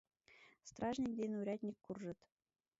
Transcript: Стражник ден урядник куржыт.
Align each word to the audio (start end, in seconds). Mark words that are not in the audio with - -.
Стражник 0.69 1.13
ден 1.19 1.31
урядник 1.39 1.77
куржыт. 1.85 2.19